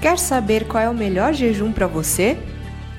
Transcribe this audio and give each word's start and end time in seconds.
Quer 0.00 0.18
saber 0.18 0.66
qual 0.66 0.82
é 0.82 0.88
o 0.88 0.94
melhor 0.94 1.34
jejum 1.34 1.72
para 1.72 1.86
você? 1.86 2.38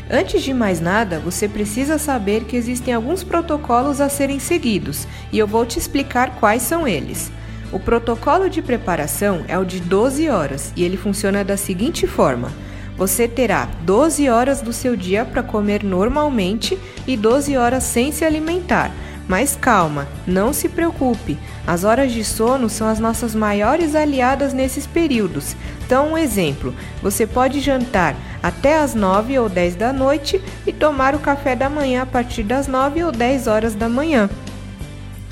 Antes 0.10 0.44
de 0.44 0.54
mais 0.54 0.80
nada, 0.80 1.20
você 1.20 1.48
precisa 1.48 1.98
saber 1.98 2.44
que 2.44 2.56
existem 2.56 2.94
alguns 2.94 3.24
protocolos 3.24 4.00
a 4.00 4.08
serem 4.08 4.40
seguidos 4.40 5.08
e 5.32 5.40
eu 5.40 5.48
vou 5.48 5.66
te 5.66 5.80
explicar 5.80 6.36
quais 6.40 6.62
são 6.62 6.88
eles. 6.88 7.32
O 7.72 7.80
protocolo 7.80 8.50
de 8.50 8.62
preparação 8.62 9.44
é 9.48 9.58
o 9.58 9.66
de 9.66 9.80
12 9.80 10.30
horas 10.30 10.72
e 10.76 10.84
ele 10.84 10.96
funciona 10.96 11.44
da 11.44 11.58
seguinte 11.58 12.06
forma: 12.06 12.52
você 12.96 13.28
terá 13.28 13.68
12 13.84 14.30
horas 14.30 14.62
do 14.62 14.72
seu 14.72 14.96
dia 14.96 15.26
para 15.26 15.42
comer 15.42 15.84
normalmente 15.84 16.78
e 17.08 17.18
12 17.18 17.58
horas 17.58 17.84
sem 17.84 18.12
se 18.12 18.24
alimentar. 18.24 18.92
Mas 19.28 19.56
calma, 19.56 20.08
não 20.28 20.52
se 20.52 20.68
preocupe. 20.68 21.40
As 21.66 21.84
horas 21.84 22.12
de 22.12 22.24
sono 22.24 22.70
são 22.70 22.88
as 22.88 23.00
nossas 23.00 23.34
maiores 23.34 23.96
aliadas 23.96 24.54
nesses 24.54 24.86
períodos. 24.86 25.56
Então, 25.92 26.14
um 26.14 26.18
exemplo: 26.18 26.74
você 27.02 27.28
pode 27.28 27.60
jantar 27.60 28.16
até 28.42 28.78
as 28.78 28.96
9 28.96 29.38
ou 29.38 29.50
10 29.50 29.76
da 29.76 29.92
noite 29.92 30.42
e 30.66 30.72
tomar 30.72 31.14
o 31.14 31.20
café 31.20 31.54
da 31.54 31.70
manhã 31.70 32.04
a 32.04 32.06
partir 32.06 32.44
das 32.44 32.66
9 32.66 33.04
ou 33.04 33.12
10 33.12 33.48
horas 33.48 33.76
da 33.76 33.90
manhã. 33.90 34.30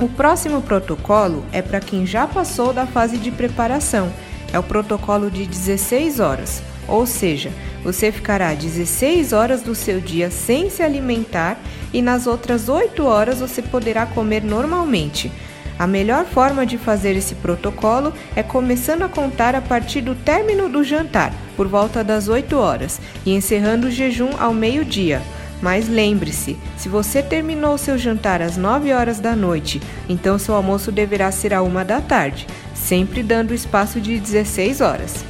O 0.02 0.09
próximo 0.09 0.62
protocolo 0.62 1.45
é 1.53 1.62
para 1.62 1.80
quem 1.80 2.05
já 2.05 2.27
passou 2.27 2.73
da 2.73 2.86
fase 2.86 3.17
de 3.17 3.31
preparação. 3.31 4.12
É 4.52 4.59
o 4.59 4.64
protocolo 4.64 5.31
de 5.31 5.45
16 5.45 6.20
horas, 6.20 6.62
ou 6.89 7.05
seja, 7.05 7.53
você 7.81 8.12
ficará 8.12 8.53
16 8.53 9.31
horas 9.31 9.62
do 9.62 9.73
seu 9.73 10.02
dia 10.02 10.30
sem 10.30 10.70
se 10.70 10.84
alimentar 10.84 11.58
e 11.94 12.02
nas 12.02 12.28
outras 12.28 12.67
8 12.67 13.02
horas 13.05 13.39
você 13.39 13.62
poderá 13.62 14.05
comer 14.05 14.44
normalmente. 14.44 15.31
A 15.79 15.88
melhor 15.88 16.25
forma 16.25 16.65
de 16.65 16.77
fazer 16.77 17.15
esse 17.15 17.35
protocolo 17.35 18.11
é 18.35 18.43
começando 18.43 19.03
a 19.03 19.07
contar 19.07 19.55
a 19.55 19.61
partir 19.61 20.02
do 20.02 20.13
término 20.13 20.67
do 20.67 20.83
jantar, 20.83 21.33
por 21.55 21.69
volta 21.69 22.03
das 22.03 22.27
8 22.27 22.53
horas, 22.57 22.99
e 23.25 23.33
encerrando 23.33 23.88
o 23.88 23.91
jejum 23.91 24.31
ao 24.38 24.53
meio-dia. 24.53 25.21
Mas 25.61 25.88
lembre-se, 25.88 26.58
se 26.77 26.89
você 26.89 27.23
terminou 27.23 27.77
seu 27.77 27.97
jantar 27.97 28.41
às 28.41 28.58
9 28.58 28.91
horas 28.91 29.21
da 29.21 29.38
noite, 29.38 29.81
então 30.09 30.38
seu 30.38 30.53
almoço 30.53 30.91
deverá 30.91 31.31
ser 31.31 31.53
à 31.53 31.63
1 31.63 31.86
da 31.86 32.02
tarde, 32.02 32.45
sempre 32.75 33.23
dando 33.23 33.53
espaço 33.53 34.02
de 34.02 34.19
16 34.19 34.81
horas. 34.81 35.23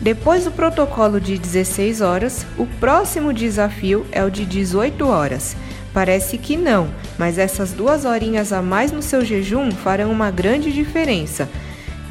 Depois 0.00 0.44
do 0.44 0.50
protocolo 0.50 1.20
de 1.20 1.36
16 1.36 2.00
horas, 2.00 2.46
o 2.56 2.64
próximo 2.64 3.34
desafio 3.34 4.06
é 4.12 4.24
o 4.24 4.30
de 4.30 4.46
18 4.46 5.06
horas. 5.06 5.56
Parece 5.98 6.38
que 6.38 6.56
não, 6.56 6.88
mas 7.18 7.38
essas 7.38 7.72
duas 7.72 8.04
horinhas 8.04 8.52
a 8.52 8.62
mais 8.62 8.92
no 8.92 9.02
seu 9.02 9.24
jejum 9.24 9.72
farão 9.72 10.12
uma 10.12 10.30
grande 10.30 10.72
diferença. 10.72 11.48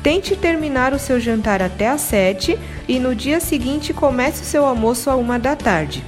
Tente 0.03 0.35
terminar 0.35 0.91
o 0.91 0.99
seu 0.99 1.21
jantar 1.21 1.61
até 1.61 1.87
às 1.87 2.01
7 2.01 2.59
e 2.85 2.99
no 2.99 3.15
dia 3.15 3.39
seguinte 3.39 3.93
comece 3.93 4.41
o 4.41 4.45
seu 4.45 4.65
almoço 4.65 5.09
à 5.09 5.15
1 5.15 5.39
da 5.39 5.55
tarde. 5.55 6.03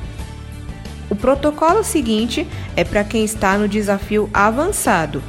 O 1.10 1.16
protocolo 1.16 1.82
seguinte 1.82 2.46
é 2.76 2.84
para 2.84 3.06
quem 3.06 3.24
está 3.24 3.58
no 3.58 3.66
desafio 3.66 4.30
avançado. 4.34 5.24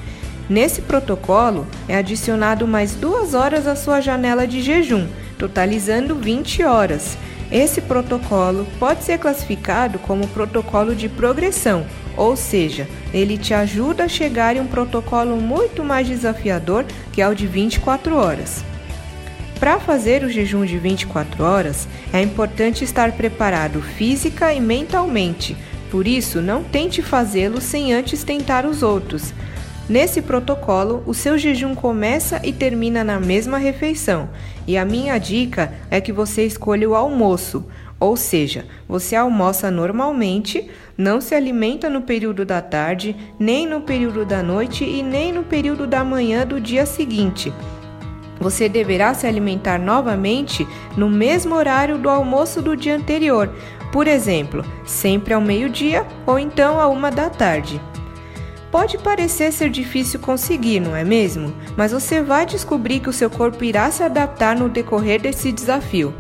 Nesse 0.49 0.83
protocolo 0.83 1.69
é 1.87 1.97
adicionado 1.97 2.67
mais 2.67 2.97
duas 2.97 3.33
horas 3.33 3.69
à 3.69 3.77
sua 3.77 4.01
janela 4.01 4.45
de 4.45 4.61
jejum, 4.61 5.07
totalizando 5.39 6.17
20 6.17 6.65
horas. 6.65 7.17
Esse 7.51 7.81
protocolo 7.81 8.67
pode 8.79 9.03
ser 9.03 9.19
classificado 9.19 9.99
como 9.99 10.29
protocolo 10.29 10.95
de 10.95 11.09
progressão, 11.09 11.85
ou 12.17 12.37
seja, 12.37 12.89
ele 13.13 13.37
te 13.37 13.53
ajuda 13.53 14.05
a 14.05 14.09
chegar 14.09 14.57
em 14.57 14.61
um 14.61 14.67
protocolo 14.67 15.37
muito 15.37 15.83
mais 15.83 16.07
desafiador 16.07 16.85
que 17.13 17.21
é 17.21 17.29
o 17.29 17.35
de 17.35 17.47
24 17.47 18.17
horas. 18.17 18.65
Para 19.59 19.79
fazer 19.79 20.23
o 20.23 20.31
jejum 20.31 20.65
de 20.65 20.79
24 20.79 21.45
horas, 21.45 21.87
é 22.13 22.23
importante 22.23 22.85
estar 22.85 23.13
preparado 23.13 23.83
física 23.83 24.55
e 24.55 24.61
mentalmente 24.61 25.57
por 25.91 26.07
isso, 26.07 26.41
não 26.41 26.63
tente 26.63 27.03
fazê-lo 27.03 27.61
sem 27.61 27.93
antes 27.93 28.23
tentar 28.23 28.65
os 28.65 28.83
outros. 28.83 29.35
Nesse 29.91 30.23
protocolo, 30.23 31.03
o 31.05 31.13
seu 31.13 31.37
jejum 31.37 31.75
começa 31.75 32.41
e 32.45 32.53
termina 32.53 33.03
na 33.03 33.19
mesma 33.19 33.59
refeição, 33.59 34.29
e 34.65 34.79
a 34.79 34.85
minha 34.85 35.19
dica 35.19 35.73
é 35.91 36.01
que 36.01 36.13
você 36.13 36.47
escolha 36.47 36.89
o 36.89 36.95
almoço, 36.95 37.67
ou 37.99 38.17
seja, 38.17 38.67
você 38.89 39.17
almoça 39.17 39.69
normalmente, 39.69 40.71
não 40.97 41.21
se 41.21 41.35
alimenta 41.35 41.91
no 41.91 42.03
período 42.03 42.45
da 42.45 42.63
tarde, 42.63 43.17
nem 43.37 43.67
no 43.67 43.81
período 43.81 44.25
da 44.25 44.45
noite 44.45 44.85
e 44.85 45.03
nem 45.03 45.33
no 45.33 45.43
período 45.43 45.89
da 45.89 46.05
manhã 46.05 46.47
do 46.47 46.61
dia 46.61 46.87
seguinte. 46.87 47.53
Você 48.39 48.69
deverá 48.69 49.13
se 49.13 49.27
alimentar 49.27 49.77
novamente 49.77 50.65
no 50.97 51.11
mesmo 51.11 51.57
horário 51.57 51.99
do 51.99 52.09
almoço 52.09 52.63
do 52.63 52.77
dia 52.77 52.95
anterior, 52.95 53.53
por 53.91 54.07
exemplo, 54.07 54.65
sempre 54.87 55.35
ao 55.35 55.41
meio-dia 55.41 56.07
ou 56.25 56.39
então 56.39 56.79
à 56.79 56.87
uma 56.87 57.11
da 57.11 57.29
tarde. 57.29 57.90
Pode 58.71 58.99
parecer 58.99 59.53
ser 59.53 59.69
difícil 59.69 60.21
conseguir, 60.21 60.79
não 60.79 60.95
é 60.95 61.03
mesmo? 61.03 61.53
Mas 61.77 61.91
você 61.91 62.23
vai 62.23 62.47
descobrir 62.47 63.01
que 63.01 63.09
o 63.09 63.13
seu 63.13 63.29
corpo 63.29 63.65
irá 63.65 63.91
se 63.91 64.03
adaptar 64.03 64.55
no 64.55 64.69
decorrer 64.69 65.21
desse 65.21 65.51
desafio. 65.51 66.15